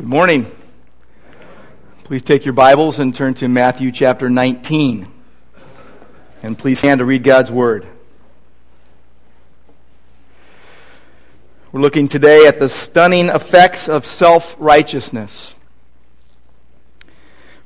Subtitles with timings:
[0.00, 0.50] Good morning.
[2.04, 5.06] Please take your Bibles and turn to Matthew chapter 19.
[6.42, 7.86] And please stand to read God's Word.
[11.70, 15.54] We're looking today at the stunning effects of self righteousness.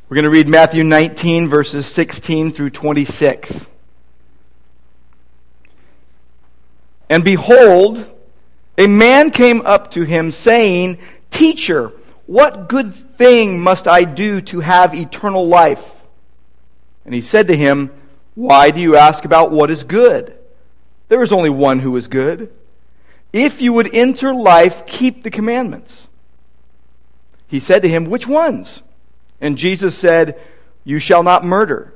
[0.08, 3.68] We're going to read Matthew 19, verses 16 through 26.
[7.08, 8.04] And behold,
[8.76, 10.98] a man came up to him, saying,
[11.30, 11.92] Teacher,
[12.26, 16.02] what good thing must I do to have eternal life?
[17.04, 17.90] And he said to him,
[18.34, 20.38] Why do you ask about what is good?
[21.08, 22.50] There is only one who is good.
[23.32, 26.08] If you would enter life, keep the commandments.
[27.46, 28.82] He said to him, Which ones?
[29.40, 30.40] And Jesus said,
[30.82, 31.92] You shall not murder.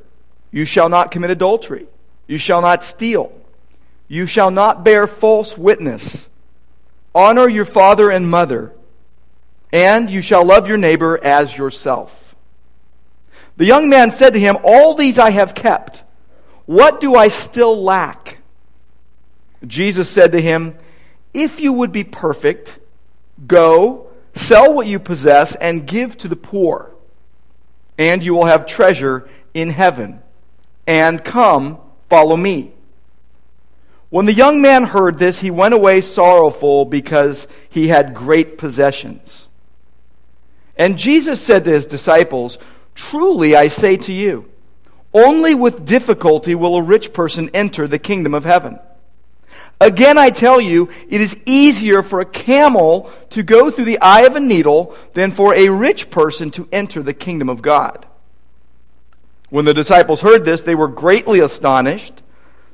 [0.51, 1.87] You shall not commit adultery.
[2.26, 3.32] You shall not steal.
[4.09, 6.29] You shall not bear false witness.
[7.15, 8.74] Honor your father and mother
[9.73, 12.37] and you shall love your neighbor as yourself.
[13.57, 16.05] The young man said to him, All these I have kept.
[16.66, 18.38] What do I still lack?
[19.66, 20.77] Jesus said to him,
[21.35, 22.79] If you would be perfect,
[23.47, 26.93] go, sell what you possess, and give to the poor,
[27.99, 30.23] and you will have treasure in heaven.
[30.87, 32.73] And come, follow me.
[34.10, 39.48] When the young man heard this, he went away sorrowful because he had great possessions.
[40.79, 42.57] And Jesus said to his disciples,
[42.95, 44.51] Truly I say to you,
[45.12, 48.79] only with difficulty will a rich person enter the kingdom of heaven.
[49.80, 54.23] Again, I tell you, it is easier for a camel to go through the eye
[54.23, 58.07] of a needle than for a rich person to enter the kingdom of God.
[59.51, 62.23] When the disciples heard this, they were greatly astonished,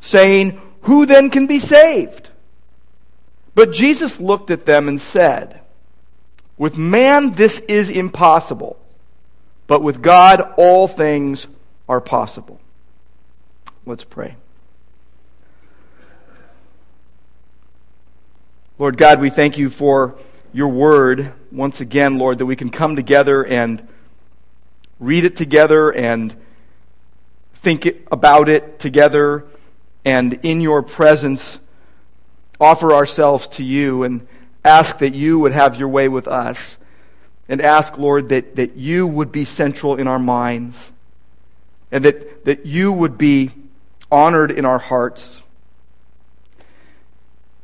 [0.00, 2.30] saying, Who then can be saved?
[3.54, 5.60] But Jesus looked at them and said,
[6.56, 8.78] with man, this is impossible,
[9.66, 11.48] but with God, all things
[11.88, 12.60] are possible.
[13.86, 14.36] Let's pray.
[18.78, 20.16] Lord God, we thank you for
[20.52, 23.86] your word once again, Lord, that we can come together and
[24.98, 26.34] read it together and
[27.54, 29.44] think about it together
[30.04, 31.58] and in your presence
[32.60, 34.26] offer ourselves to you and
[34.64, 36.78] ask that you would have your way with us
[37.48, 40.92] and ask, Lord, that, that you would be central in our minds
[41.92, 43.50] and that, that you would be
[44.10, 45.42] honored in our hearts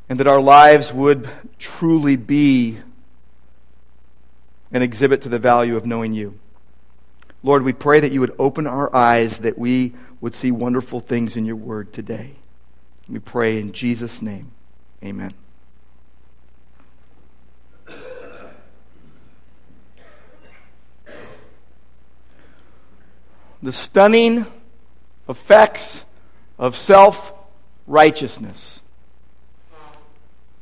[0.08, 1.28] and that our lives would
[1.58, 2.78] truly be
[4.72, 6.38] an exhibit to the value of knowing you.
[7.42, 11.36] Lord, we pray that you would open our eyes that we would see wonderful things
[11.36, 12.32] in your word today.
[13.08, 14.50] We pray in Jesus' name.
[15.02, 15.32] Amen.
[23.62, 24.46] The stunning
[25.28, 26.04] effects
[26.58, 27.32] of self
[27.86, 28.80] righteousness.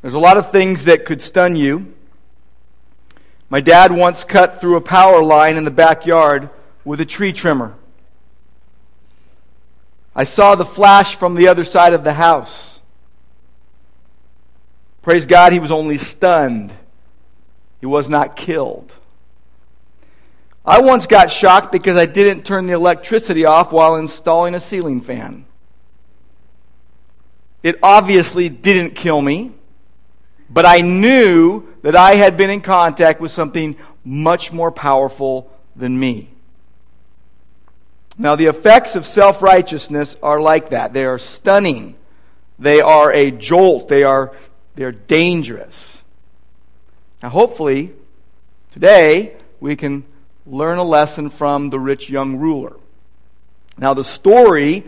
[0.02, 1.94] There's a lot of things that could stun you.
[3.50, 6.50] My dad once cut through a power line in the backyard
[6.84, 7.74] with a tree trimmer.
[10.14, 12.80] I saw the flash from the other side of the house.
[15.02, 16.74] Praise God, he was only stunned.
[17.80, 18.94] He was not killed.
[20.68, 25.00] I once got shocked because I didn't turn the electricity off while installing a ceiling
[25.00, 25.46] fan.
[27.62, 29.54] It obviously didn't kill me,
[30.50, 35.98] but I knew that I had been in contact with something much more powerful than
[35.98, 36.28] me.
[38.18, 40.92] Now, the effects of self righteousness are like that.
[40.92, 41.94] They are stunning.
[42.58, 43.88] They are a jolt.
[43.88, 44.36] They are,
[44.74, 46.02] they are dangerous.
[47.22, 47.94] Now, hopefully,
[48.70, 50.04] today we can
[50.50, 52.76] learn a lesson from the rich young ruler.
[53.76, 54.84] Now, the story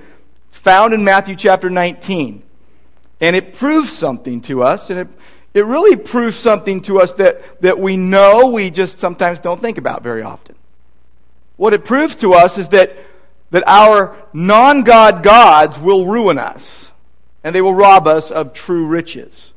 [0.51, 2.43] found in Matthew chapter 19,
[3.21, 5.09] and it proves something to us, and it,
[5.55, 9.79] it really proves something to us that, that we know we just sometimes don't think
[9.79, 10.57] about very often.
[11.57, 12.97] What it proves to us is that,
[13.51, 16.91] that our non God gods will ruin us,
[17.45, 19.53] and they will rob us of true riches.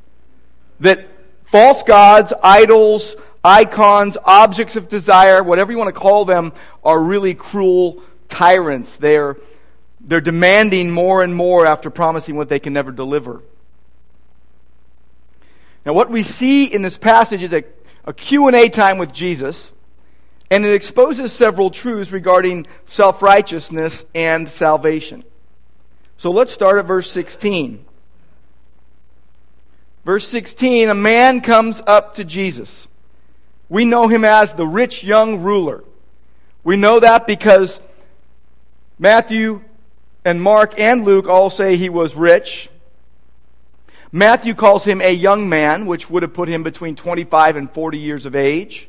[0.79, 1.07] That
[1.45, 6.53] false gods, idols, icons, objects of desire, whatever you want to call them,
[6.83, 8.95] are really cruel tyrants.
[8.97, 9.37] They're,
[9.99, 13.41] they're demanding more and more after promising what they can never deliver.
[15.85, 17.63] Now, what we see in this passage is a,
[18.05, 19.71] a Q&A time with Jesus,
[20.49, 25.25] and it exposes several truths regarding self-righteousness and salvation.
[26.17, 27.83] So let's start at verse 16.
[30.05, 32.87] Verse 16, a man comes up to Jesus
[33.73, 35.83] We know him as the rich young ruler.
[36.63, 37.79] We know that because
[38.99, 39.63] Matthew
[40.23, 42.69] and Mark and Luke all say he was rich.
[44.11, 47.97] Matthew calls him a young man, which would have put him between 25 and 40
[47.97, 48.87] years of age.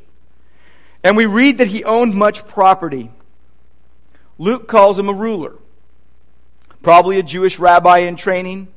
[1.03, 3.11] And we read that he owned much property.
[4.37, 5.55] Luke calls him a ruler,
[6.83, 8.69] probably a Jewish rabbi in training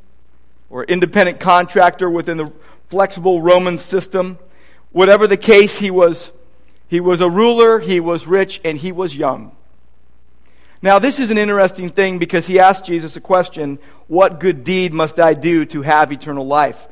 [0.70, 2.54] or independent contractor within the
[2.90, 4.40] flexible Roman system.
[4.98, 6.32] Whatever the case, he was,
[6.88, 9.56] he was a ruler, he was rich, and he was young.
[10.82, 13.78] Now, this is an interesting thing because he asked Jesus a question
[14.08, 16.88] What good deed must I do to have eternal life?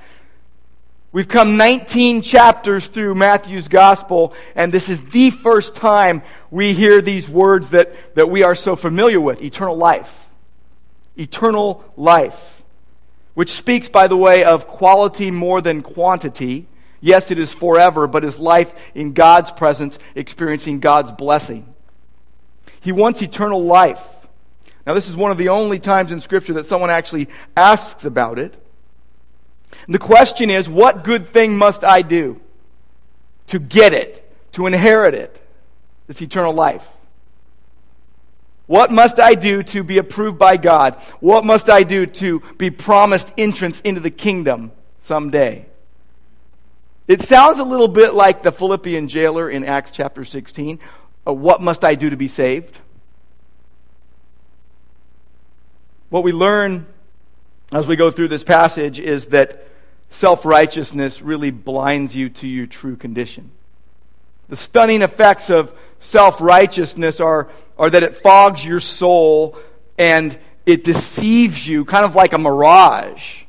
[1.13, 6.21] We've come 19 chapters through Matthew's gospel, and this is the first time
[6.51, 10.27] we hear these words that, that we are so familiar with eternal life.
[11.17, 12.61] Eternal life.
[13.33, 16.67] Which speaks, by the way, of quality more than quantity.
[17.01, 21.73] Yes, it is forever, but is life in God's presence, experiencing God's blessing.
[22.81, 24.07] He wants eternal life.
[24.85, 27.27] Now, this is one of the only times in Scripture that someone actually
[27.57, 28.55] asks about it.
[29.85, 32.39] And the question is what good thing must I do
[33.47, 35.41] to get it, to inherit it,
[36.07, 36.87] this eternal life?
[38.67, 40.95] What must I do to be approved by God?
[41.19, 44.71] What must I do to be promised entrance into the kingdom
[45.01, 45.67] someday?
[47.07, 50.79] It sounds a little bit like the Philippian jailer in Acts chapter 16.
[51.27, 52.79] Uh, what must I do to be saved?
[56.09, 56.87] What we learn
[57.71, 59.67] as we go through this passage is that
[60.09, 63.51] self righteousness really blinds you to your true condition.
[64.49, 69.57] The stunning effects of self righteousness are, are that it fogs your soul
[69.97, 73.44] and it deceives you, kind of like a mirage.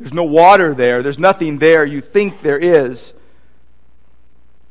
[0.00, 1.84] There's no water there, there's nothing there.
[1.84, 3.12] You think there is.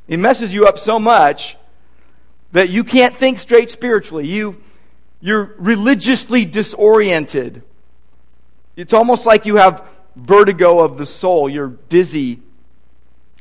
[0.07, 1.55] It messes you up so much
[2.51, 4.25] that you can't think straight spiritually.
[4.25, 4.59] You,
[5.21, 7.61] you're religiously disoriented.
[8.75, 9.85] It's almost like you have
[10.15, 11.47] vertigo of the soul.
[11.47, 12.41] You're dizzy.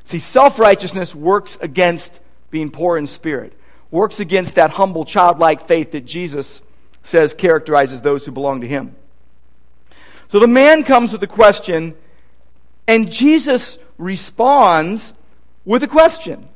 [0.05, 2.20] See, self righteousness works against
[2.50, 3.55] being poor in spirit,
[3.90, 6.61] works against that humble, childlike faith that Jesus
[7.02, 8.94] says characterizes those who belong to him.
[10.31, 11.95] So the man comes with a question,
[12.87, 15.13] and Jesus responds
[15.65, 16.49] with a question.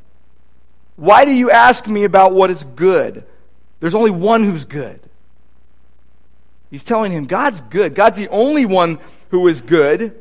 [0.97, 3.25] Why do you ask me about what is good?
[3.81, 5.01] There's only one who's good.
[6.71, 7.95] He's telling him, God's good.
[7.95, 8.99] God's the only one
[9.31, 10.15] who is good.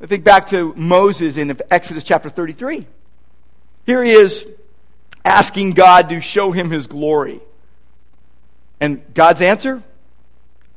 [0.00, 2.86] I think back to Moses in Exodus chapter 33.
[3.86, 4.46] Here he is
[5.24, 7.40] asking God to show him his glory.
[8.80, 9.82] And God's answer?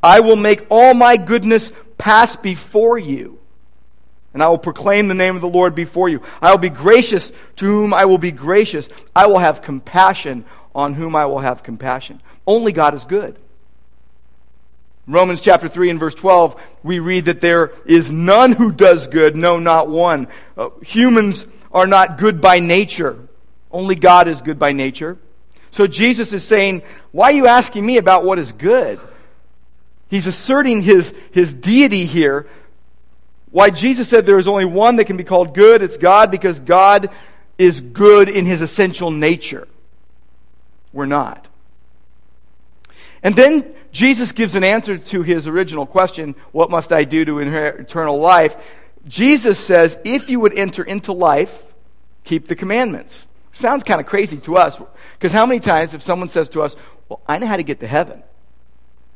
[0.03, 3.39] I will make all my goodness pass before you
[4.33, 6.21] and I will proclaim the name of the Lord before you.
[6.41, 8.89] I will be gracious to whom I will be gracious.
[9.15, 12.21] I will have compassion on whom I will have compassion.
[12.47, 13.37] Only God is good.
[15.05, 19.35] Romans chapter 3 and verse 12, we read that there is none who does good,
[19.35, 20.27] no, not one.
[20.57, 23.19] Uh, humans are not good by nature.
[23.69, 25.17] Only God is good by nature.
[25.71, 28.99] So Jesus is saying, Why are you asking me about what is good?
[30.13, 32.47] He's asserting his, his deity here
[33.49, 36.59] why Jesus said there is only one that can be called good, it's God, because
[36.59, 37.09] God
[37.57, 39.67] is good in his essential nature.
[40.91, 41.47] We're not.
[43.23, 47.39] And then Jesus gives an answer to his original question what must I do to
[47.39, 48.55] inherit eternal life?
[49.07, 51.63] Jesus says, if you would enter into life,
[52.23, 53.25] keep the commandments.
[53.51, 54.79] Sounds kind of crazy to us,
[55.17, 56.75] because how many times if someone says to us,
[57.09, 58.21] Well, I know how to get to heaven,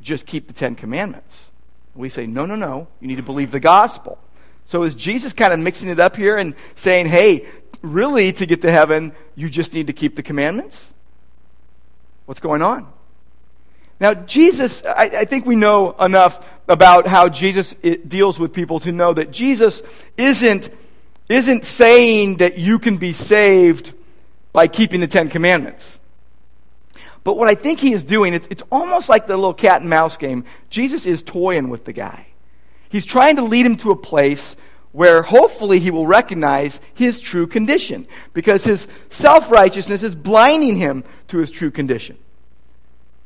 [0.07, 1.51] just keep the Ten Commandments?
[1.95, 2.87] We say, No, no, no.
[2.99, 4.17] You need to believe the gospel.
[4.67, 7.47] So is Jesus kind of mixing it up here and saying, hey,
[7.81, 10.91] really, to get to heaven, you just need to keep the commandments?
[12.25, 12.91] What's going on?
[13.99, 18.79] Now, Jesus, I, I think we know enough about how Jesus eh, deals with people
[18.81, 19.81] to know that Jesus
[20.17, 20.69] isn't,
[21.29, 23.93] isn't saying that you can be saved
[24.51, 25.96] by keeping the Ten Commandments.
[27.27, 29.89] But what I think he is doing, it's, it's almost like the little cat and
[29.89, 30.45] mouse game.
[30.69, 32.27] Jesus is toying with the guy.
[32.87, 34.55] He's trying to lead him to a place
[34.93, 41.03] where hopefully he will recognize his true condition because his self righteousness is blinding him
[41.27, 42.17] to his true condition.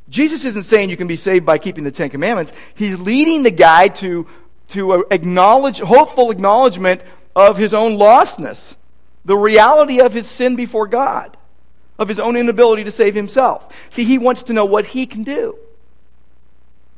[0.10, 2.54] Jesus isn't saying you can be saved by keeping the Ten Commandments.
[2.74, 4.26] He's leading the guy to,
[4.70, 7.04] to acknowledge, hopeful acknowledgement
[7.36, 8.78] of his own lostness,
[9.26, 11.38] the reality of his sin before God,
[12.02, 13.72] of his own inability to save himself.
[13.92, 15.56] See, he wants to know what he can do.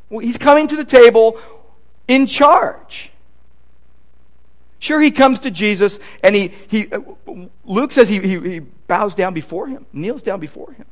[0.09, 1.37] He's coming to the table
[2.07, 3.11] in charge.
[4.79, 7.01] Sure, he comes to Jesus and he, he uh,
[7.65, 10.85] Luke says he, he, he bows down before him, kneels down before him.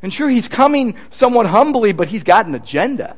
[0.00, 3.16] And sure, he's coming somewhat humbly, but he's got an agenda.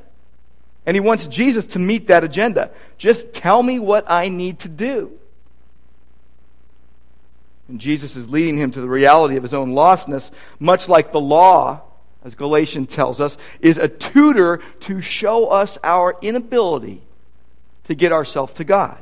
[0.87, 2.71] And he wants Jesus to meet that agenda.
[2.97, 5.13] Just tell me what I need to do.
[7.69, 11.21] And Jesus is leading him to the reality of his own lostness, much like the
[11.21, 11.83] law,
[12.25, 17.03] as Galatians tells us, is a tutor to show us our inability
[17.85, 18.99] to get ourselves to God.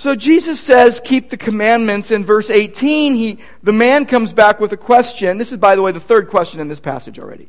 [0.00, 2.10] So Jesus says, keep the commandments.
[2.10, 5.36] In verse 18, he, the man comes back with a question.
[5.36, 7.48] This is, by the way, the third question in this passage already.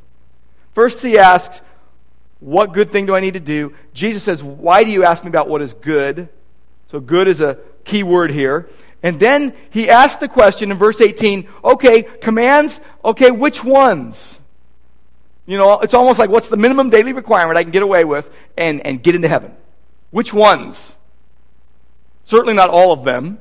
[0.73, 1.61] First, he asks,
[2.41, 3.73] What good thing do I need to do?
[3.93, 6.27] Jesus says, Why do you ask me about what is good?
[6.91, 8.69] So, good is a key word here.
[9.01, 14.41] And then he asks the question in verse 18 okay, commands, okay, which ones?
[15.45, 18.29] You know, it's almost like what's the minimum daily requirement I can get away with
[18.57, 19.55] and, and get into heaven?
[20.09, 20.93] Which ones?
[22.25, 23.39] Certainly not all of them.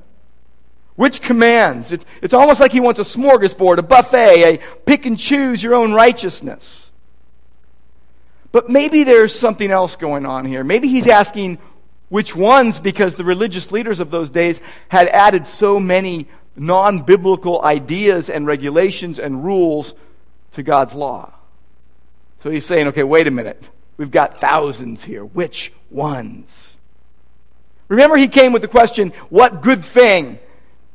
[0.94, 1.90] Which commands?
[1.90, 5.74] It's, it's almost like he wants a smorgasbord, a buffet, a pick and choose your
[5.74, 6.92] own righteousness.
[8.52, 10.62] But maybe there's something else going on here.
[10.62, 11.58] Maybe he's asking
[12.10, 17.62] which ones because the religious leaders of those days had added so many non biblical
[17.62, 19.94] ideas and regulations and rules
[20.52, 21.32] to God's law.
[22.42, 23.62] So he's saying, okay, wait a minute.
[23.96, 25.24] We've got thousands here.
[25.24, 26.76] Which ones?
[27.88, 30.38] Remember, he came with the question, What good thing?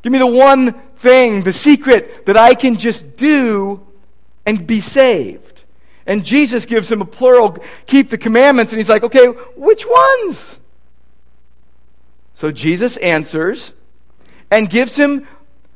[0.02, 3.86] Give me the one thing, the secret that I can just do
[4.46, 5.64] and be saved.
[6.08, 10.60] And Jesus gives him a plural, keep the commandments, and he's like, Okay, which ones?
[12.36, 13.74] So Jesus answers
[14.52, 15.28] and gives him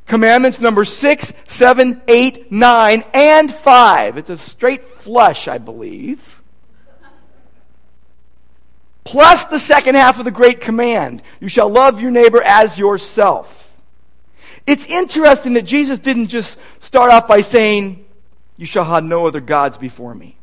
[0.06, 4.18] commandments number six, seven, eight, nine, and five.
[4.18, 6.40] It's a straight flush, I believe
[9.10, 13.76] plus the second half of the great command you shall love your neighbor as yourself.
[14.68, 18.06] It's interesting that Jesus didn't just start off by saying,
[18.56, 20.38] You shall have no other gods before me.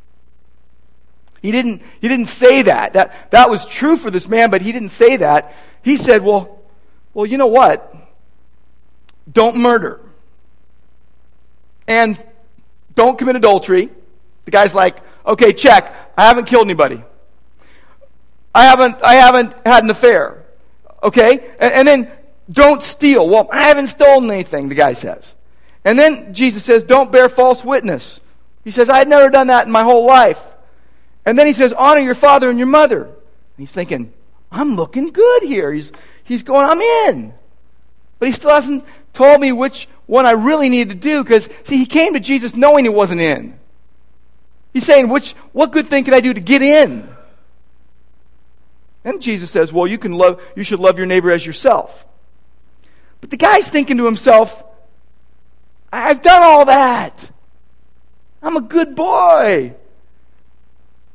[1.47, 2.91] He didn't, he didn't say that.
[2.91, 3.31] that.
[3.31, 5.55] That was true for this man, but he didn't say that.
[5.81, 6.61] He said, Well,
[7.13, 7.95] well, you know what?
[9.31, 10.01] Don't murder.
[11.87, 12.21] And
[12.95, 13.89] don't commit adultery.
[14.43, 15.95] The guy's like, okay, check.
[16.17, 17.01] I haven't killed anybody.
[18.53, 20.43] I haven't, I haven't had an affair.
[21.01, 21.49] Okay?
[21.59, 22.11] And, and then
[22.51, 23.29] don't steal.
[23.29, 25.33] Well, I haven't stolen anything, the guy says.
[25.85, 28.19] And then Jesus says, don't bear false witness.
[28.65, 30.43] He says, I had never done that in my whole life.
[31.27, 33.03] And then he says, honor your father and your mother.
[33.03, 33.13] And
[33.57, 34.13] he's thinking,
[34.49, 35.73] I'm looking good here.
[35.73, 35.91] He's,
[36.23, 37.33] he's going, I'm in.
[38.17, 41.75] But he still hasn't told me which one I really need to do because, see,
[41.75, 43.59] he came to Jesus knowing he wasn't in.
[44.71, 47.09] He's saying, which, what good thing can I do to get in?
[49.03, 52.05] And Jesus says, well, you, can love, you should love your neighbor as yourself.
[53.19, 54.63] But the guy's thinking to himself,
[55.91, 57.31] I've done all that.
[58.41, 59.75] I'm a good boy.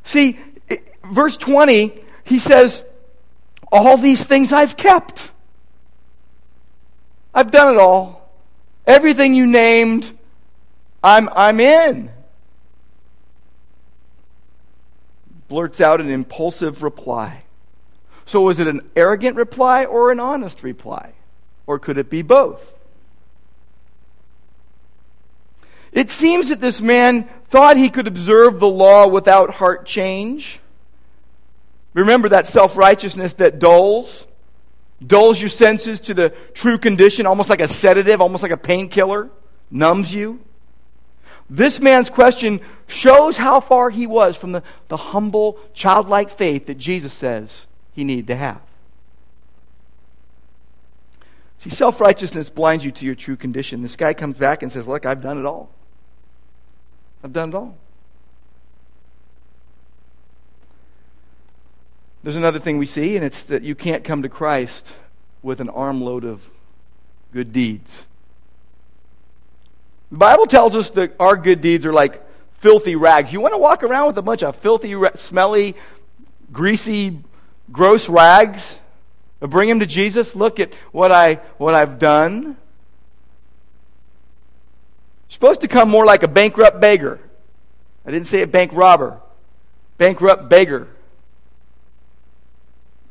[0.04, 0.38] See,
[1.04, 2.84] verse 20, he says,
[3.70, 5.32] All these things I've kept.
[7.34, 8.30] I've done it all.
[8.86, 10.10] Everything you named,
[11.02, 12.10] I'm, I'm in.
[15.48, 17.44] Blurts out an impulsive reply.
[18.24, 21.12] So was it an arrogant reply or an honest reply?
[21.66, 22.72] Or could it be both?
[25.92, 30.58] It seems that this man thought he could observe the law without heart change.
[31.94, 34.26] Remember that self righteousness that dulls?
[35.04, 39.30] Dulls your senses to the true condition, almost like a sedative, almost like a painkiller,
[39.70, 40.40] numbs you.
[41.50, 46.78] This man's question shows how far he was from the, the humble, childlike faith that
[46.78, 48.60] Jesus says he needed to have.
[51.58, 53.82] See, self righteousness blinds you to your true condition.
[53.82, 55.70] This guy comes back and says, Look, I've done it all.
[57.22, 57.76] I've done it all.
[62.22, 64.94] There's another thing we see, and it's that you can't come to Christ
[65.42, 66.50] with an armload of
[67.32, 68.06] good deeds.
[70.10, 72.22] The Bible tells us that our good deeds are like
[72.60, 73.32] filthy rags.
[73.32, 75.74] You want to walk around with a bunch of filthy, smelly,
[76.52, 77.18] greasy
[77.72, 78.78] gross rags,
[79.40, 80.36] bring them to Jesus.
[80.36, 82.56] Look at what, I, what I've done.
[85.32, 87.18] Supposed to come more like a bankrupt beggar.
[88.04, 89.18] I didn't say a bank robber.
[89.96, 90.88] Bankrupt beggar.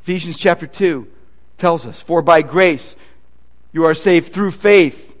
[0.02, 1.08] Ephesians chapter 2
[1.58, 2.94] tells us, For by grace
[3.72, 5.12] you are saved through faith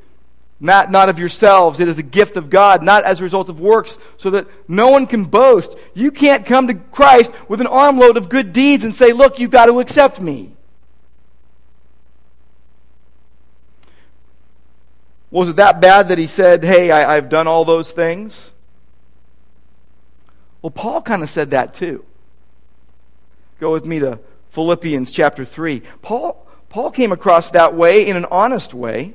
[0.60, 1.80] not, not of yourselves.
[1.80, 4.90] It is a gift of God, not as a result of works, so that no
[4.90, 5.74] one can boast.
[5.92, 9.50] You can't come to Christ with an armload of good deeds and say, Look, you've
[9.50, 10.52] got to accept me.
[15.32, 18.52] Was it that bad that he said, Hey, I, I've done all those things?
[20.60, 22.04] Well, Paul kind of said that too.
[23.58, 24.20] Go with me to
[24.50, 25.82] Philippians chapter 3.
[26.02, 29.14] Paul, Paul came across that way in an honest way.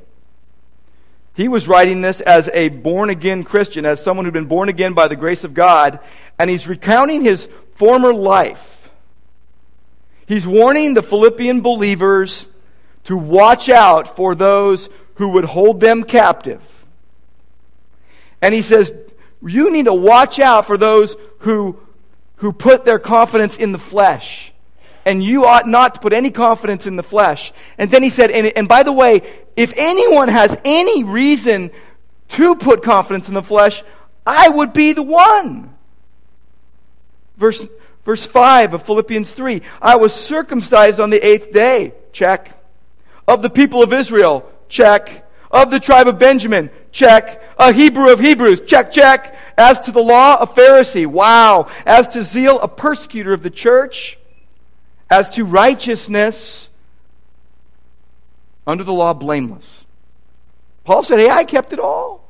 [1.35, 4.93] He was writing this as a born again Christian, as someone who'd been born again
[4.93, 5.99] by the grace of God,
[6.39, 8.89] and he's recounting his former life.
[10.25, 12.47] He's warning the Philippian believers
[13.03, 16.61] to watch out for those who would hold them captive.
[18.41, 18.93] And he says,
[19.41, 21.79] You need to watch out for those who,
[22.37, 24.53] who put their confidence in the flesh
[25.07, 27.53] and you ought not to put any confidence in the flesh.
[27.77, 29.21] And then he said, and, and by the way,
[29.55, 31.71] if anyone has any reason
[32.29, 33.85] to put confidence in the flesh,
[34.25, 35.73] I would be the one.
[37.37, 37.65] Verse,
[38.03, 41.93] verse 5 of Philippians 3 I was circumcised on the eighth day.
[42.11, 42.61] Check.
[43.29, 44.51] Of the people of Israel.
[44.69, 45.25] Check.
[45.49, 46.69] Of the tribe of Benjamin.
[46.91, 47.41] Check.
[47.57, 48.61] A Hebrew of Hebrews.
[48.61, 49.35] Check, check.
[49.57, 51.07] As to the law, a Pharisee.
[51.07, 51.67] Wow.
[51.85, 54.17] As to zeal, a persecutor of the church.
[55.09, 56.69] As to righteousness,
[58.67, 59.85] under the law, blameless.
[60.83, 62.29] Paul said, Hey, I kept it all.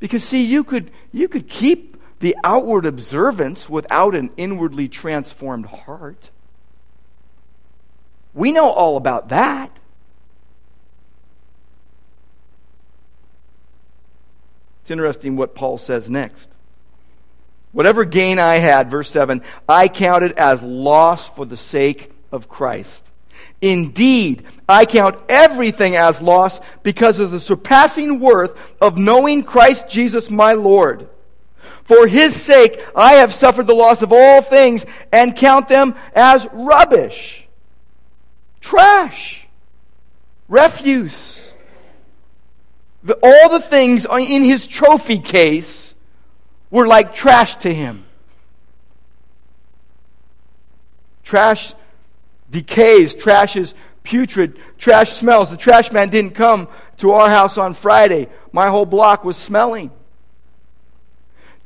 [0.00, 6.30] Because, see, you could, you could keep the outward observance without an inwardly transformed heart.
[8.34, 9.70] We know all about that.
[14.86, 16.48] It's interesting what Paul says next.
[17.72, 23.10] Whatever gain I had, verse 7, I counted as loss for the sake of Christ.
[23.60, 30.30] Indeed, I count everything as loss because of the surpassing worth of knowing Christ Jesus
[30.30, 31.08] my Lord.
[31.82, 36.46] For his sake, I have suffered the loss of all things and count them as
[36.52, 37.48] rubbish,
[38.60, 39.48] trash,
[40.46, 41.45] refuse.
[43.06, 45.94] The, all the things in his trophy case
[46.72, 48.04] were like trash to him.
[51.22, 51.74] Trash
[52.50, 55.50] decays, trash is putrid, trash smells.
[55.50, 56.66] The trash man didn't come
[56.96, 58.28] to our house on Friday.
[58.50, 59.92] My whole block was smelling.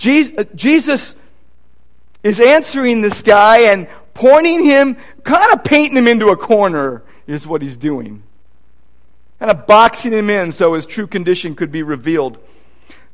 [0.07, 1.17] Uh, Jesus
[2.23, 7.47] is answering this guy and pointing him, kind of painting him into a corner, is
[7.47, 8.25] what he's doing.
[9.41, 12.39] Kind of boxing him in so his true condition could be revealed.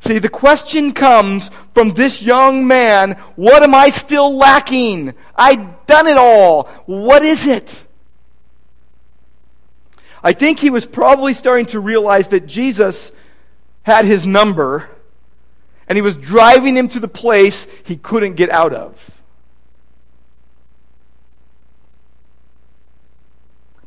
[0.01, 5.15] See, the question comes from this young man what am I still lacking?
[5.35, 6.65] I've done it all.
[6.85, 7.85] What is it?
[10.23, 13.13] I think he was probably starting to realize that Jesus
[13.85, 14.91] had his number
[15.89, 19.16] and he was driving him to the place he couldn't get out of.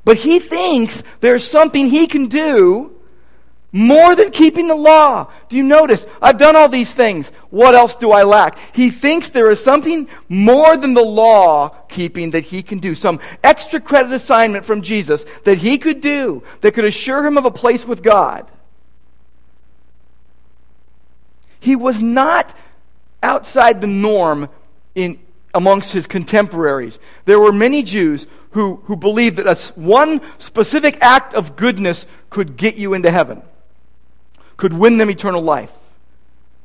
[0.10, 3.00] But he thinks there's something he can do
[3.72, 5.32] more than keeping the law.
[5.50, 6.08] Do you notice?
[6.20, 7.32] I've done all these things.
[7.52, 8.58] What else do I lack?
[8.76, 12.96] He thinks there is something more than the law keeping that he can do.
[12.96, 17.46] Some extra credit assignment from Jesus that he could do that could assure him of
[17.46, 18.50] a place with God.
[21.60, 22.56] He was not
[23.22, 24.50] outside the norm
[24.96, 25.20] in,
[25.54, 27.00] amongst his contemporaries.
[27.26, 32.58] There were many Jews who, who believed that a, one specific act of goodness could
[32.58, 33.42] get you into heaven
[34.60, 35.72] could win them eternal life.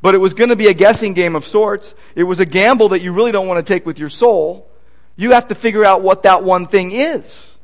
[0.02, 1.94] But it was going to be a guessing game of sorts.
[2.14, 4.68] It was a gamble that you really don't want to take with your soul.
[5.16, 7.56] You have to figure out what that one thing is.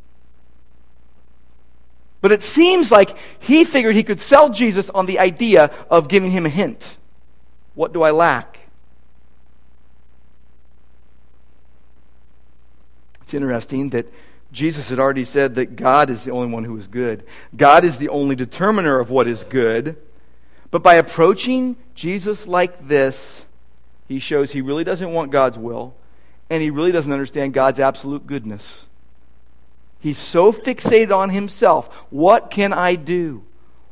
[2.23, 6.31] But it seems like he figured he could sell Jesus on the idea of giving
[6.31, 6.97] him a hint.
[7.75, 8.60] What do I lack?
[13.31, 14.13] It's interesting that
[14.51, 17.23] Jesus had already said that God is the only one who is good.
[17.57, 19.97] God is the only determiner of what is good.
[20.73, 23.45] But by approaching Jesus like this,
[24.09, 25.95] he shows he really doesn't want God's will,
[26.51, 28.89] and he really doesn't understand God's absolute goodness.
[30.01, 31.87] He's so fixated on himself.
[32.11, 33.45] What can I do?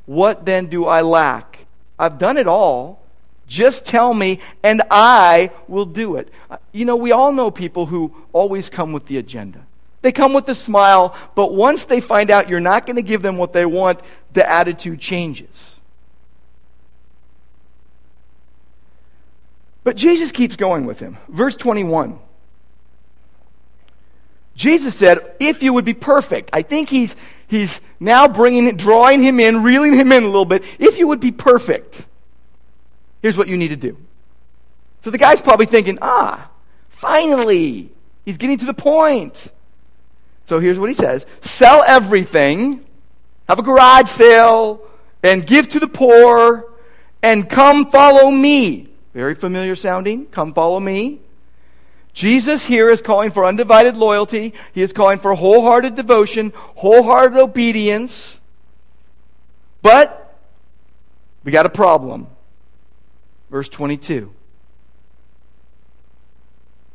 [0.05, 1.67] What then do I lack?
[1.97, 3.05] I've done it all.
[3.49, 6.31] Just tell me, and I will do it.
[6.51, 9.65] Uh, you know, we all know people who always come with the agenda.
[10.03, 13.23] They come with a smile, but once they find out you're not going to give
[13.23, 14.01] them what they want,
[14.35, 15.77] the attitude changes.
[19.83, 21.17] But Jesus keeps going with him.
[21.29, 22.19] Verse 21.
[24.55, 26.51] Jesus said, If you would be perfect.
[26.53, 30.63] I think he's, he's now bringing, drawing him in, reeling him in a little bit.
[30.79, 32.05] If you would be perfect,
[33.23, 33.97] here's what you need to do.
[35.03, 36.51] So the guy's probably thinking, ah,
[36.89, 37.91] finally,
[38.25, 39.49] he's getting to the point.
[40.47, 42.85] So here's what he says sell everything,
[43.49, 44.83] have a garage sale,
[45.23, 46.73] and give to the poor,
[47.23, 48.89] and come follow me.
[49.15, 50.27] Very familiar sounding.
[50.27, 51.21] Come follow me.
[52.13, 54.55] Jesus here is calling for undivided loyalty.
[54.73, 58.41] He is calling for wholehearted devotion, wholehearted obedience.
[59.83, 60.37] But
[61.45, 62.27] we got a problem.
[63.51, 64.33] Verse 22.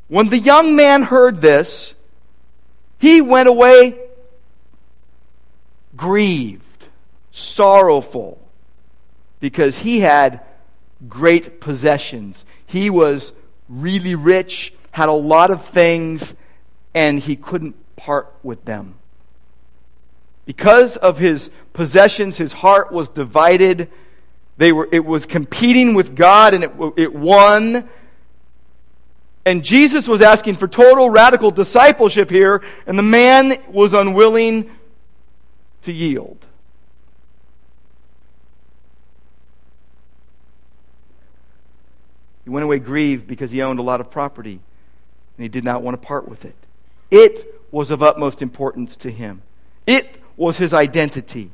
[0.08, 1.96] When the young man heard this,
[3.00, 4.00] he went away
[5.96, 6.88] grieved,
[7.32, 8.40] sorrowful,
[9.40, 10.42] because he had
[11.08, 12.46] great possessions.
[12.66, 13.34] He was
[13.70, 16.36] really rich, had a lot of things,
[16.94, 18.96] and he couldn't part with them.
[20.46, 23.90] Because of his possessions, his heart was divided.
[24.58, 27.90] They were, it was competing with God, and it, it won.
[29.46, 34.70] And Jesus was asking for total radical discipleship here, and the man was unwilling
[35.84, 36.46] to yield.
[42.44, 44.60] He went away grieved because he owned a lot of property
[45.38, 46.56] and he did not want to part with it.
[47.10, 49.42] It was of utmost importance to him,
[49.88, 51.52] it was his identity.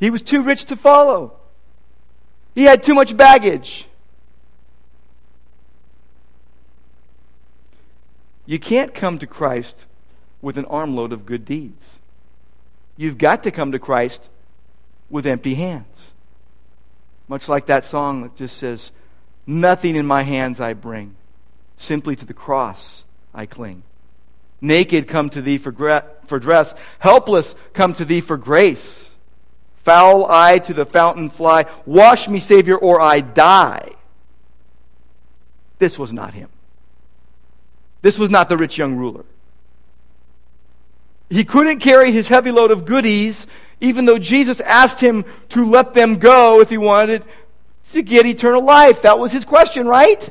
[0.00, 1.34] He was too rich to follow,
[2.54, 3.86] he had too much baggage.
[8.46, 9.86] You can't come to Christ
[10.42, 11.98] with an armload of good deeds.
[12.96, 14.28] You've got to come to Christ
[15.08, 16.12] with empty hands.
[17.26, 18.92] Much like that song that just says,
[19.46, 21.16] Nothing in my hands I bring,
[21.76, 23.82] simply to the cross I cling.
[24.60, 29.10] Naked come to thee for, gra- for dress, helpless come to thee for grace.
[29.84, 33.90] Foul I to the fountain fly, wash me, Savior, or I die.
[35.78, 36.48] This was not him.
[38.00, 39.24] This was not the rich young ruler.
[41.28, 43.46] He couldn't carry his heavy load of goodies,
[43.80, 47.24] even though Jesus asked him to let them go if he wanted
[47.86, 49.02] to get eternal life.
[49.02, 50.30] That was his question, right?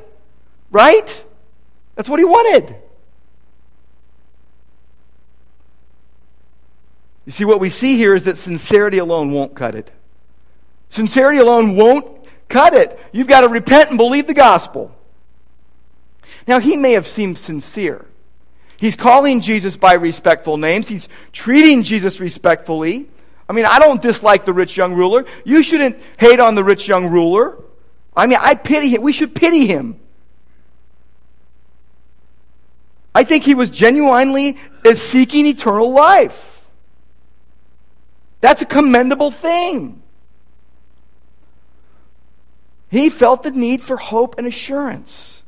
[0.72, 1.26] Right?
[1.96, 2.76] That's what he wanted.
[7.26, 9.92] You see, what we see here is that sincerity alone won't cut it.
[10.90, 13.00] Sincerity alone won't cut it.
[13.12, 14.94] You've got to repent and believe the gospel.
[16.48, 18.06] Now, he may have seemed sincere.
[18.78, 23.08] He's calling Jesus by respectful names, he's treating Jesus respectfully.
[23.48, 25.26] I mean, I don't dislike the rich young ruler.
[25.44, 27.58] You shouldn't hate on the rich young ruler.
[28.16, 29.02] I mean, I pity him.
[29.02, 30.00] We should pity him.
[33.14, 34.58] I think he was genuinely
[34.94, 36.53] seeking eternal life.
[38.44, 40.02] That's a commendable thing.
[42.90, 45.44] He felt the need for hope and assurance.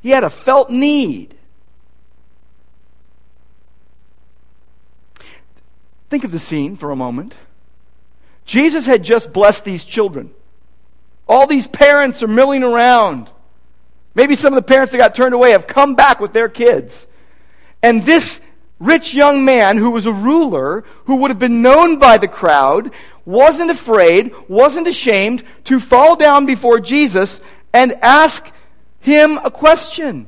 [0.00, 1.34] He had a felt need.
[6.08, 7.34] Think of the scene for a moment.
[8.44, 10.30] Jesus had just blessed these children.
[11.26, 13.28] All these parents are milling around.
[14.14, 17.08] Maybe some of the parents that got turned away have come back with their kids.
[17.82, 18.40] And this
[18.84, 22.90] rich young man who was a ruler, who would have been known by the crowd,
[23.24, 27.40] wasn't afraid, wasn't ashamed to fall down before Jesus
[27.72, 28.52] and ask
[29.00, 30.26] him a question.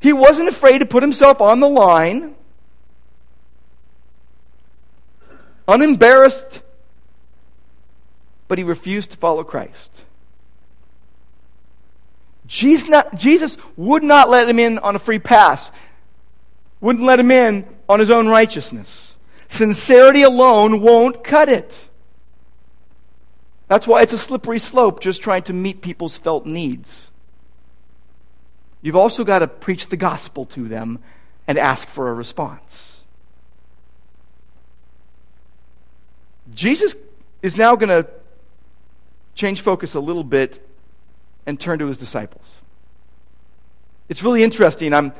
[0.00, 2.34] He wasn't afraid to put himself on the line
[5.68, 6.62] unembarrassed,
[8.48, 9.90] but he refused to follow Christ.
[12.46, 15.72] Jesus, not, Jesus would not let him in on a free pass,
[16.80, 19.16] wouldn't let him in on his own righteousness.
[19.48, 21.88] Sincerity alone won't cut it.
[23.68, 27.10] That's why it's a slippery slope just trying to meet people's felt needs.
[28.82, 31.00] You've also got to preach the gospel to them
[31.48, 33.00] and ask for a response.
[36.54, 36.94] Jesus
[37.42, 38.08] is now going to
[39.34, 40.64] change focus a little bit
[41.46, 42.60] and turn to his disciples.
[44.08, 44.92] It's really interesting.
[44.92, 45.12] I'm,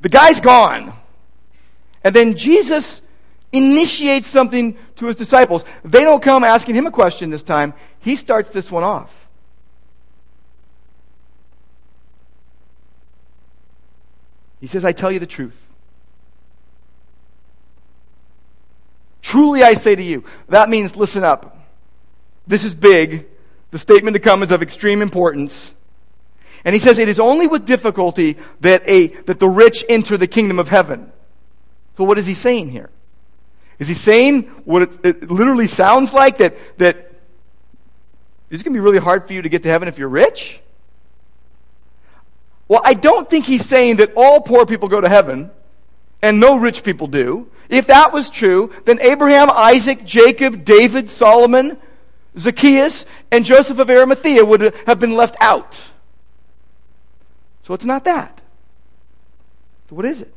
[0.00, 0.92] the guy's gone.
[2.02, 3.02] And then Jesus
[3.52, 5.64] initiates something to his disciples.
[5.84, 7.74] They don't come asking him a question this time.
[8.00, 9.28] He starts this one off.
[14.60, 15.56] He says, I tell you the truth.
[19.22, 20.24] Truly I say to you.
[20.48, 21.58] That means listen up.
[22.46, 23.26] This is big.
[23.70, 25.74] The statement to come is of extreme importance.
[26.64, 30.26] And he says it is only with difficulty that, a, that the rich enter the
[30.26, 31.10] kingdom of heaven.
[31.96, 32.90] So what is he saying here?
[33.78, 37.12] Is he saying what it, it literally sounds like that, that
[38.50, 40.60] it's going to be really hard for you to get to heaven if you're rich?
[42.68, 45.50] Well, I don't think he's saying that all poor people go to heaven
[46.22, 47.48] and no rich people do.
[47.68, 51.78] If that was true, then Abraham, Isaac, Jacob, David, Solomon,
[52.36, 55.80] Zacchaeus, and Joseph of Arimathea would have been left out.
[57.70, 58.40] So it's not that.
[59.88, 60.34] So what is it?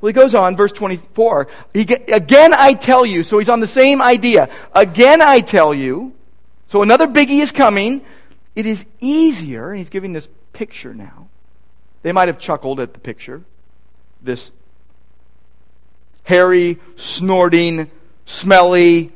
[0.00, 1.46] Well, he goes on, verse 24.
[1.72, 3.22] He, again, I tell you.
[3.22, 4.50] So he's on the same idea.
[4.74, 6.12] Again, I tell you.
[6.66, 8.00] So another biggie is coming.
[8.56, 11.28] It is easier, and he's giving this picture now.
[12.02, 13.40] They might have chuckled at the picture.
[14.20, 14.50] This
[16.24, 17.88] hairy, snorting,
[18.26, 19.12] smelly,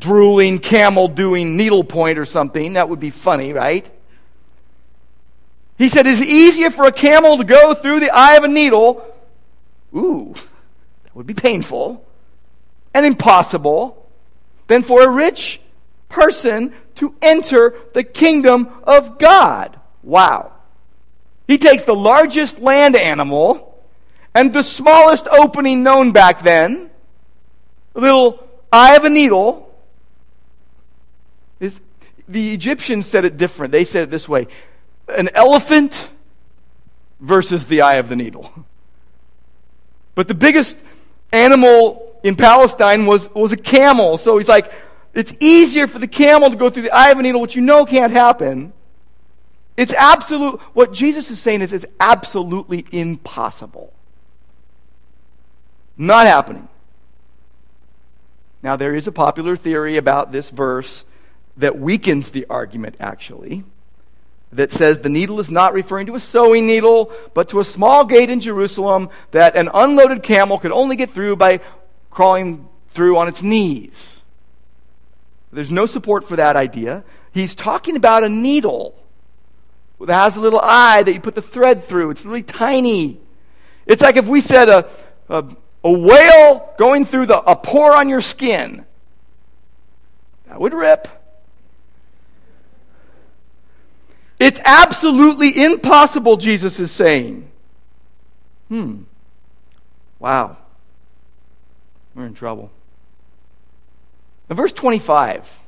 [0.00, 2.72] drooling camel doing needlepoint or something.
[2.72, 3.86] That would be funny, right?
[5.78, 9.04] He said, It's easier for a camel to go through the eye of a needle.
[9.94, 10.34] Ooh,
[11.04, 12.04] that would be painful
[12.94, 14.08] and impossible
[14.68, 15.60] than for a rich
[16.08, 19.78] person to enter the kingdom of God.
[20.02, 20.52] Wow.
[21.46, 23.84] He takes the largest land animal
[24.34, 26.90] and the smallest opening known back then,
[27.94, 29.62] a little eye of a needle.
[32.28, 33.70] The Egyptians said it different.
[33.72, 34.48] They said it this way
[35.08, 36.10] an elephant
[37.20, 38.50] versus the eye of the needle.
[40.14, 40.76] But the biggest
[41.32, 44.18] animal in Palestine was, was a camel.
[44.18, 44.72] So he's like,
[45.14, 47.62] it's easier for the camel to go through the eye of a needle, which you
[47.62, 48.72] know can't happen,
[49.76, 53.92] it's absolute, what Jesus is saying is it's absolutely impossible.
[55.98, 56.68] Not happening.
[58.62, 61.04] Now, there is a popular theory about this verse
[61.58, 63.64] that weakens the argument, actually,
[64.52, 68.04] that says the needle is not referring to a sewing needle, but to a small
[68.04, 71.60] gate in Jerusalem that an unloaded camel could only get through by
[72.10, 74.22] crawling through on its knees.
[75.52, 77.04] There's no support for that idea.
[77.32, 78.94] He's talking about a needle
[80.00, 82.10] that has a little eye that you put the thread through.
[82.10, 83.20] It's really tiny.
[83.86, 84.88] It's like if we said a,
[85.28, 85.44] a,
[85.82, 88.84] a whale going through the, a pore on your skin.
[90.48, 91.08] That would rip.
[94.38, 97.50] It's absolutely impossible, Jesus is saying.
[98.68, 99.02] Hmm.
[100.18, 100.56] Wow.
[102.14, 102.70] We're in trouble.
[104.48, 105.60] Verse 25,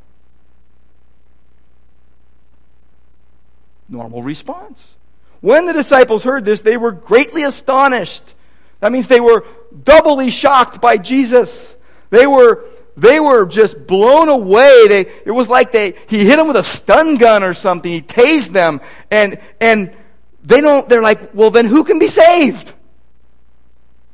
[3.88, 4.96] Normal response.
[5.40, 8.34] When the disciples heard this, they were greatly astonished.
[8.80, 9.44] That means they were
[9.84, 11.76] doubly shocked by Jesus.
[12.10, 12.64] They were,
[13.00, 14.86] they were just blown away.
[14.88, 17.90] They, it was like they, he hit them with a stun gun or something.
[17.90, 18.80] He tased them.
[19.10, 19.94] And, and
[20.42, 22.72] they don't, they're like, well, then who can be saved?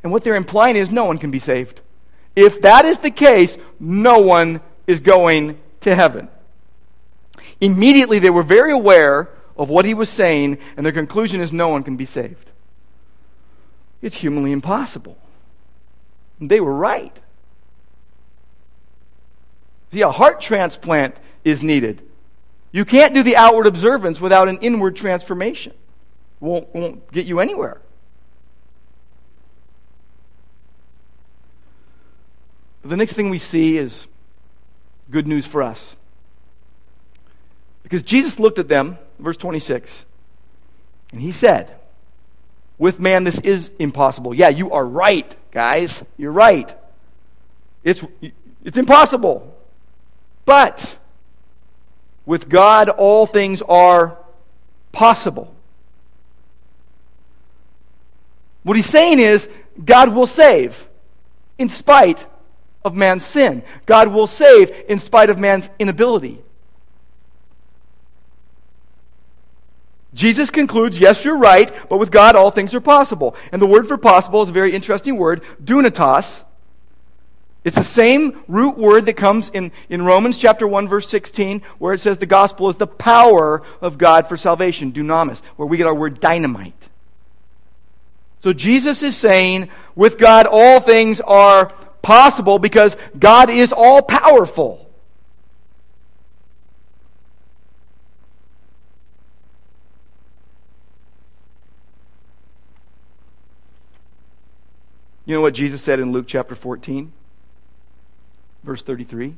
[0.03, 1.81] And what they're implying is no one can be saved.
[2.37, 6.29] If that is the case, no one is going to heaven.
[7.61, 11.69] Immediately, they were very aware of what he was saying, and their conclusion is no
[11.69, 12.51] one can be saved.
[14.03, 15.17] It's humanly impossible.
[16.39, 17.19] And they were right.
[19.95, 22.03] See, a heart transplant is needed.
[22.73, 25.73] You can't do the outward observance without an inward transformation.
[26.41, 27.81] Won't, won't get you anywhere.
[32.83, 34.09] The next thing we see is
[35.13, 35.95] good news for us.
[37.85, 40.07] Because Jesus looked at them verse 26.
[41.13, 41.77] And he said,
[42.79, 44.35] With man, this is impossible.
[44.35, 46.03] Yeah, you are right, guys.
[46.17, 46.75] You're right.
[47.85, 48.05] It's,
[48.65, 49.54] it's impossible.
[50.45, 50.99] But
[52.27, 54.19] with God, all things are
[54.93, 55.55] possible.
[58.63, 59.49] What he's saying is,
[59.85, 60.89] God will save
[61.59, 62.27] in spite
[62.85, 63.63] of man's sin.
[63.87, 66.41] God will save in spite of man's inability.
[70.15, 73.35] Jesus concludes, yes, you're right, but with God all things are possible.
[73.51, 76.45] And the word for possible is a very interesting word, dunatos.
[77.65, 81.95] It's the same root word that comes in, in Romans chapter 1 verse 16 where
[81.95, 85.87] it says the gospel is the power of God for salvation, dunamis, where we get
[85.87, 86.91] our word dynamite.
[88.41, 91.73] So Jesus is saying with God all things are
[92.03, 94.85] possible because God is all powerful.
[105.25, 107.11] You know what Jesus said in Luke chapter 14,
[108.65, 109.37] verse 33?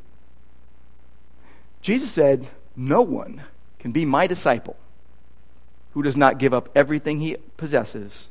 [1.83, 3.43] Jesus said, No one
[3.79, 4.77] can be my disciple
[5.93, 8.29] who does not give up everything he possesses.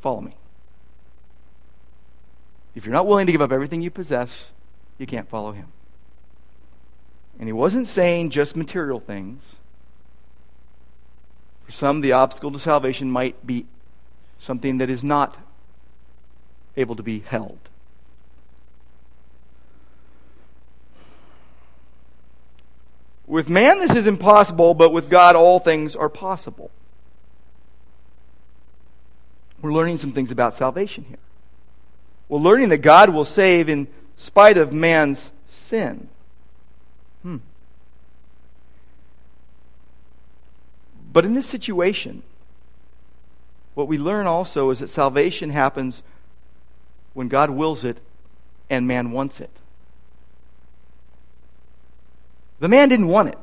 [0.00, 0.32] Follow me.
[2.74, 4.50] If you're not willing to give up everything you possess,
[4.98, 5.68] you can't follow him.
[7.38, 9.42] And he wasn't saying just material things.
[11.64, 13.66] For some, the obstacle to salvation might be
[14.38, 15.38] something that is not
[16.76, 17.58] able to be held.
[23.32, 26.70] With man, this is impossible, but with God, all things are possible.
[29.62, 31.16] We're learning some things about salvation here.
[32.28, 36.10] We're learning that God will save in spite of man's sin.
[37.22, 37.38] Hmm.
[41.10, 42.24] But in this situation,
[43.72, 46.02] what we learn also is that salvation happens
[47.14, 47.96] when God wills it
[48.68, 49.61] and man wants it.
[52.62, 53.38] The man didn't want it.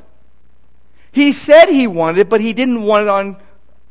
[1.11, 3.35] He said he wanted it, but he didn't want it on,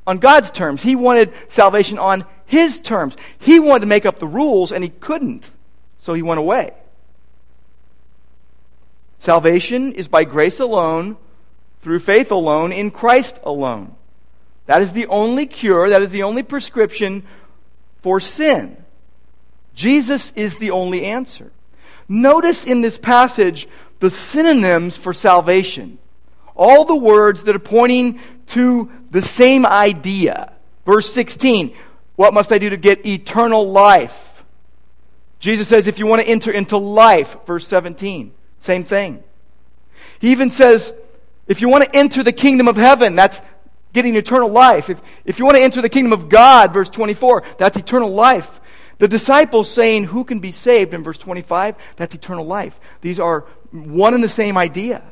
[0.06, 0.82] on God's terms.
[0.82, 3.14] He wanted salvation on his terms.
[3.38, 5.52] He wanted to make up the rules, and he couldn't,
[5.98, 6.72] so he went away.
[9.18, 11.18] Salvation is by grace alone,
[11.82, 13.96] through faith alone, in Christ alone.
[14.64, 17.22] That is the only cure, that is the only prescription
[18.00, 18.82] for sin.
[19.74, 21.52] Jesus is the only answer.
[22.08, 23.68] Notice in this passage
[24.00, 25.98] the synonyms for salvation.
[26.54, 30.52] All the words that are pointing to the same idea.
[30.84, 31.74] Verse 16,
[32.16, 34.42] what must I do to get eternal life?
[35.38, 39.22] Jesus says, if you want to enter into life, verse 17, same thing.
[40.18, 40.92] He even says,
[41.46, 43.40] if you want to enter the kingdom of heaven, that's
[43.92, 44.90] getting eternal life.
[44.90, 48.60] If, if you want to enter the kingdom of God, verse 24, that's eternal life.
[48.98, 52.78] The disciples saying, Who can be saved, in verse 25, that's eternal life.
[53.00, 55.02] These are one and the same idea.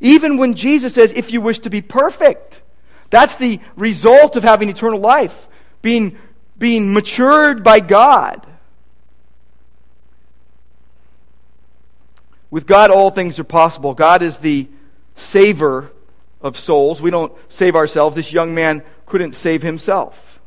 [0.00, 2.62] Even when Jesus says, If you wish to be perfect,
[3.10, 5.48] that's the result of having eternal life,
[5.82, 6.18] being,
[6.58, 8.46] being matured by God.
[12.50, 13.94] With God, all things are possible.
[13.94, 14.68] God is the
[15.14, 15.90] saver
[16.40, 17.02] of souls.
[17.02, 18.16] We don't save ourselves.
[18.16, 20.40] This young man couldn't save himself.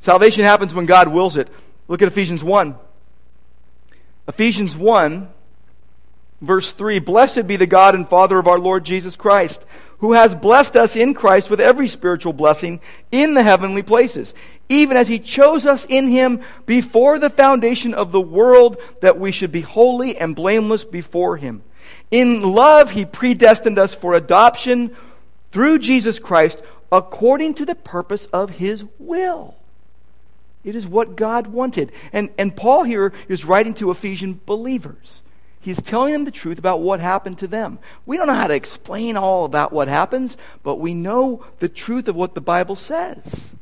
[0.00, 1.48] Salvation happens when God wills it.
[1.88, 2.76] Look at Ephesians 1.
[4.28, 5.28] Ephesians 1,
[6.42, 9.64] verse 3 Blessed be the God and Father of our Lord Jesus Christ,
[9.98, 14.34] who has blessed us in Christ with every spiritual blessing in the heavenly places,
[14.68, 19.32] even as he chose us in him before the foundation of the world, that we
[19.32, 21.62] should be holy and blameless before him.
[22.10, 24.94] In love, he predestined us for adoption
[25.52, 26.62] through Jesus Christ
[26.92, 29.57] according to the purpose of his will.
[30.68, 31.92] It is what God wanted.
[32.12, 35.22] And, and Paul here is writing to Ephesian believers.
[35.60, 37.78] He's telling them the truth about what happened to them.
[38.04, 42.06] We don't know how to explain all about what happens, but we know the truth
[42.06, 43.52] of what the Bible says.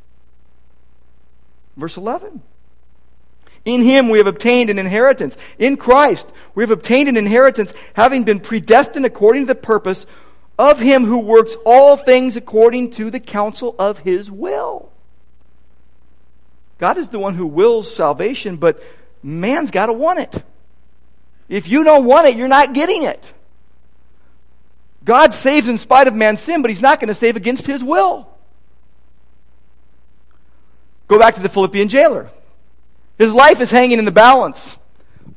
[1.77, 2.43] Verse 11.
[3.65, 5.37] In him we have obtained an inheritance.
[5.61, 10.07] In Christ we have obtained an inheritance, having been predestined according to the purpose
[10.59, 14.91] of him who works all things according to the counsel of his will.
[16.79, 18.83] God is the one who wills salvation, but
[19.23, 20.43] man's got to want it.
[21.49, 23.33] If you don't want it, you're not getting it.
[25.05, 27.83] God saves in spite of man's sin, but he's not going to save against his
[27.83, 28.29] will.
[31.09, 32.31] Go back to the Philippian jailer.
[33.17, 34.77] His life is hanging in the balance.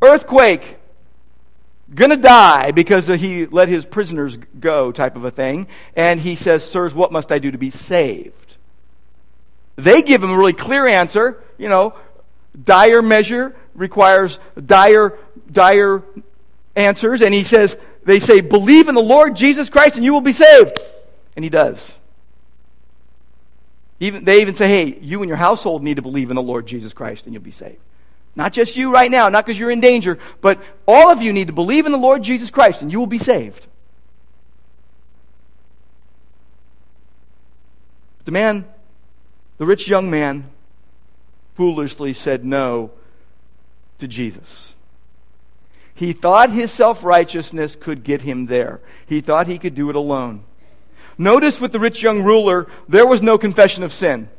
[0.01, 0.77] Earthquake.
[1.93, 5.67] Gonna die because he let his prisoners go, type of a thing.
[5.95, 8.48] And he says, Sirs, what must I do to be saved?
[9.83, 11.43] They give him a really clear answer.
[11.57, 11.93] You know,
[12.63, 15.17] dire measure requires dire,
[15.51, 16.03] dire
[16.75, 17.21] answers.
[17.21, 20.33] And he says, They say, Believe in the Lord Jesus Christ and you will be
[20.33, 20.77] saved.
[21.35, 21.99] And he does.
[23.99, 26.65] Even, they even say, hey, you and your household need to believe in the Lord
[26.65, 27.79] Jesus Christ and you'll be saved.
[28.35, 31.47] Not just you right now, not because you're in danger, but all of you need
[31.47, 33.67] to believe in the Lord Jesus Christ and you will be saved.
[38.23, 38.65] The man,
[39.59, 40.49] the rich young man,
[41.53, 42.91] foolishly said no
[43.99, 44.73] to Jesus.
[45.93, 49.95] He thought his self righteousness could get him there, he thought he could do it
[49.95, 50.45] alone.
[51.17, 54.29] Notice with the rich young ruler, there was no confession of sin.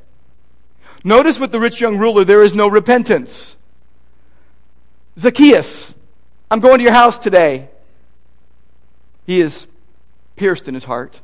[1.04, 3.56] Notice with the rich young ruler, there is no repentance.
[5.18, 5.92] Zacchaeus,
[6.50, 7.68] I'm going to your house today.
[9.26, 9.66] He is
[10.36, 11.20] pierced in his heart.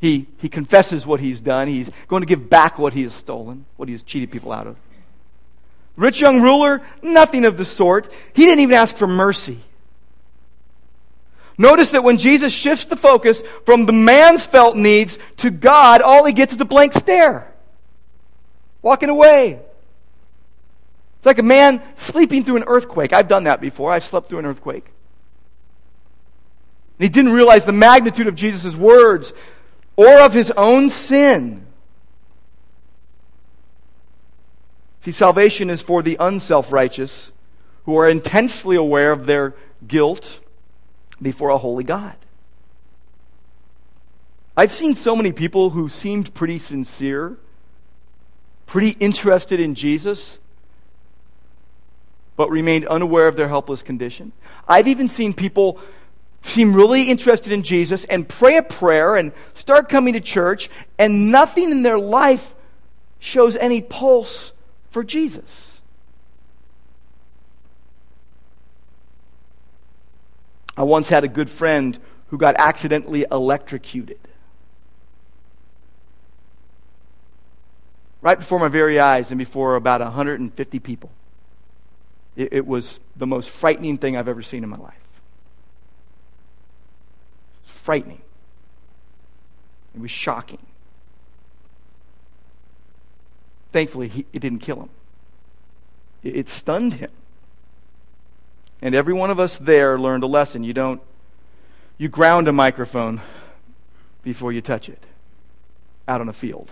[0.00, 1.68] He, he confesses what he's done.
[1.68, 4.66] He's going to give back what he has stolen, what he has cheated people out
[4.66, 4.76] of.
[5.96, 8.12] Rich young ruler, nothing of the sort.
[8.32, 9.58] He didn't even ask for mercy.
[11.60, 16.24] Notice that when Jesus shifts the focus from the man's felt needs to God, all
[16.24, 17.52] he gets is a blank stare.
[18.80, 19.60] walking away.
[21.16, 23.12] It's like a man sleeping through an earthquake.
[23.12, 23.90] I've done that before.
[23.90, 24.84] I've slept through an earthquake.
[26.98, 29.32] And he didn't realize the magnitude of Jesus' words
[29.98, 31.66] or of his own sin.
[35.00, 37.32] See, salvation is for the unself righteous
[37.84, 39.56] who are intensely aware of their
[39.88, 40.38] guilt
[41.20, 42.14] before a holy God.
[44.56, 47.36] I've seen so many people who seemed pretty sincere,
[48.66, 50.38] pretty interested in Jesus,
[52.36, 54.30] but remained unaware of their helpless condition.
[54.68, 55.80] I've even seen people
[56.42, 61.30] seem really interested in Jesus and pray a prayer and start coming to church, and
[61.30, 62.54] nothing in their life
[63.18, 64.52] shows any pulse
[64.90, 65.80] for Jesus.
[70.76, 74.18] I once had a good friend who got accidentally electrocuted.
[78.20, 81.10] Right before my very eyes and before about 150 people.
[82.36, 85.07] It, it was the most frightening thing I've ever seen in my life.
[87.68, 88.20] Frightening.
[89.94, 90.58] It was shocking.
[93.72, 94.90] Thankfully, he, it didn't kill him,
[96.22, 97.10] it, it stunned him.
[98.80, 100.62] And every one of us there learned a lesson.
[100.62, 101.00] You don't,
[101.96, 103.20] you ground a microphone
[104.22, 105.02] before you touch it
[106.06, 106.70] out on a field.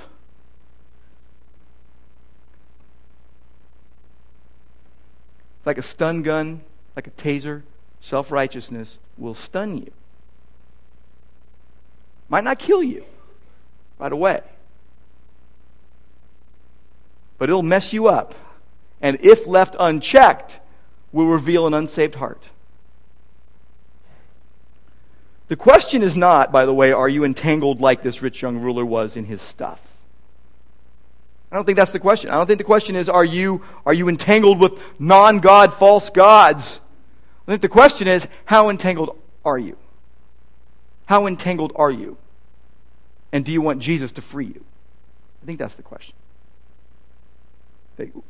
[5.65, 6.61] Like a stun gun,
[6.95, 7.63] like a taser,
[8.01, 9.93] self righteousness will stun you.
[12.29, 13.05] Might not kill you
[13.99, 14.43] right away
[17.39, 18.35] but it'll mess you up.
[19.01, 20.61] And if left unchecked,
[21.13, 22.51] will reveal an unsaved heart.
[25.49, 28.85] The question is not, by the way, are you entangled like this rich young ruler
[28.85, 29.81] was in his stuff?
[31.53, 32.31] I don't think that's the question.
[32.31, 36.11] I don't think the question is, are you, are you entangled with non God, false
[36.11, 36.81] gods?
[37.47, 39.77] I think the question is, how entangled are you?
[41.07, 42.17] How entangled are you?
[43.33, 44.65] And do you want Jesus to free you?
[45.43, 46.15] I think that's the question.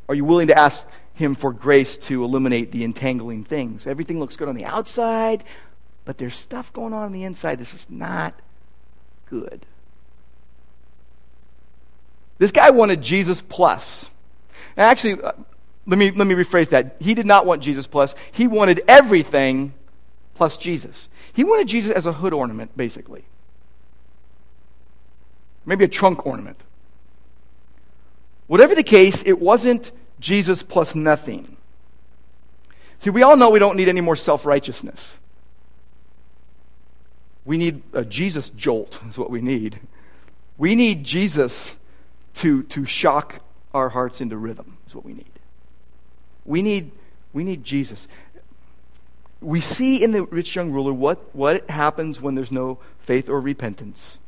[0.09, 3.87] Are you willing to ask Him for grace to eliminate the entangling things?
[3.87, 5.45] Everything looks good on the outside,
[6.05, 8.35] but there's stuff going on on the inside that's just not
[9.29, 9.67] good.
[12.39, 14.09] This guy wanted Jesus plus.
[14.77, 15.33] actually, uh,
[15.87, 16.97] let me, let me rephrase that.
[17.01, 18.15] He did not want Jesus plus.
[18.31, 19.73] He wanted everything
[20.37, 21.09] plus Jesus.
[21.33, 23.25] He wanted Jesus as a hood ornament, basically.
[25.65, 26.61] Maybe a trunk ornament.
[28.47, 31.57] Whatever the case, it wasn't Jesus plus nothing.
[32.99, 35.19] See, we all know we don't need any more self righteousness.
[37.45, 39.81] We need a Jesus jolt, is what we need.
[40.59, 41.77] We need Jesus
[42.35, 43.41] to, to shock
[43.75, 45.27] our hearts into rhythm, is what we need.
[46.45, 46.91] We need,
[47.33, 48.09] we need Jesus.
[49.41, 53.41] We see in the rich young ruler what, what happens when there's no faith or
[53.41, 54.19] repentance.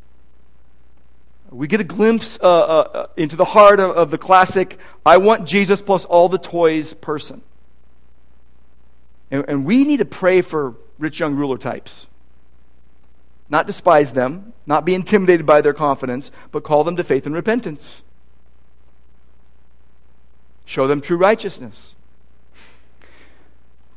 [1.51, 5.17] We get a glimpse uh, uh, uh, into the heart of, of the classic, I
[5.17, 7.41] want Jesus plus all the toys person.
[9.31, 12.07] And, and we need to pray for rich young ruler types.
[13.49, 17.35] Not despise them, not be intimidated by their confidence, but call them to faith and
[17.35, 18.03] repentance.
[20.67, 21.95] Show them true righteousness.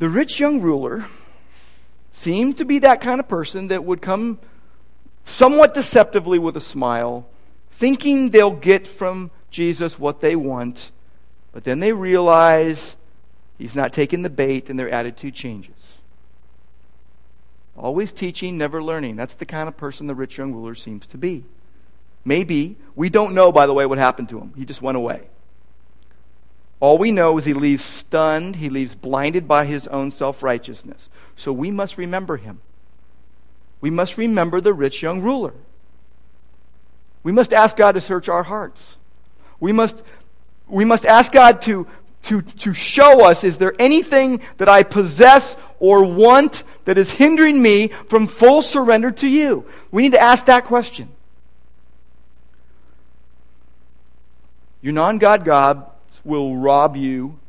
[0.02, 1.06] The rich young ruler
[2.10, 4.40] seemed to be that kind of person that would come
[5.26, 7.28] somewhat deceptively with a smile
[7.70, 10.90] thinking they'll get from Jesus what they want,
[11.52, 12.98] but then they realize
[13.60, 16.00] he's not taking the bait and their attitude changes.
[17.78, 19.18] Always teaching, never learning.
[19.18, 21.44] That's the kind of person the rich young ruler seems to be.
[22.26, 22.76] Maybe.
[22.96, 24.52] We don't know, by the way, what happened to him.
[24.58, 25.30] He just went away.
[26.82, 31.10] All we know is he leaves stunned, he leaves blinded by his own self righteousness.
[31.36, 32.60] So we must remember him.
[33.82, 35.54] We must remember the rich young ruler.
[37.24, 38.98] We must ask God to search our hearts.
[39.60, 40.04] We must,
[40.68, 41.86] we must ask God to,
[42.24, 47.62] to, to show us is there anything that I possess or want that is hindering
[47.62, 49.66] me from full surrender to you?
[49.92, 51.10] We need to ask that question.
[54.82, 55.91] Your non God gods
[56.24, 57.40] will rob you,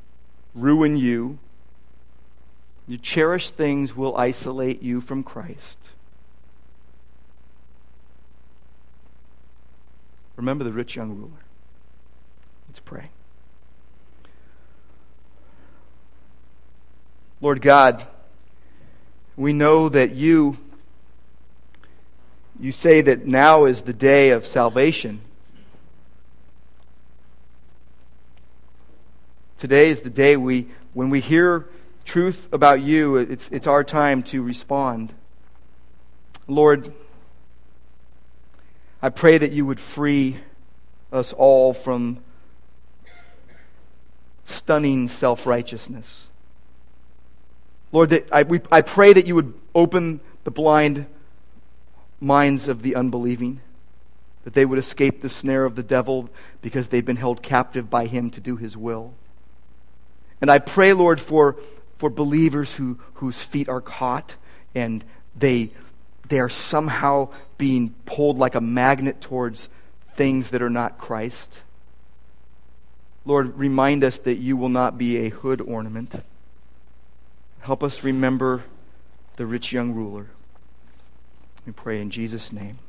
[0.55, 1.39] ruin you.
[2.87, 5.79] Your cherished things will isolate you from Christ.
[10.37, 11.31] Remember the rich young ruler.
[12.69, 13.11] Let's pray.
[17.41, 18.07] Lord God,
[19.37, 20.59] we know that you
[22.61, 25.21] you say that now is the day of salvation.
[29.63, 31.69] Today is the day we, when we hear
[32.05, 35.15] truth about you, it's, it's our time to respond.
[36.49, 36.93] Lord,
[39.01, 40.39] I pray that you would free
[41.13, 42.19] us all from
[44.47, 46.27] stunning self righteousness.
[47.93, 51.07] Lord, that I, we, I pray that you would open the blind
[52.21, 53.61] minds of the unbelieving,
[54.43, 56.29] that they would escape the snare of the devil
[56.63, 59.15] because they've been held captive by him to do his will.
[60.43, 61.57] And I pray, Lord, for,
[61.97, 64.37] for believers who, whose feet are caught
[64.75, 65.05] and
[65.37, 65.71] they,
[66.29, 69.71] they are somehow being pulled like a magnet towards
[70.17, 71.61] things that are not Christ.
[73.25, 76.23] Lord, remind us that you will not be a hood ornament.
[77.61, 78.65] Help us remember
[79.37, 80.27] the rich young ruler.
[81.65, 82.81] We pray in Jesus' name.